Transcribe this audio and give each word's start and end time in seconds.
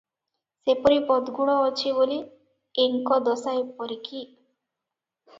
ସେପରି 0.67 0.95
ବଦ୍ଗୁଣ 1.09 1.57
ଅଛି 1.65 1.91
ବୋଲି 1.97 2.17
ଏଙ୍କ 2.85 3.19
ଦଶା 3.27 3.53
ଏପରି 3.59 3.99
କି? 4.09 4.23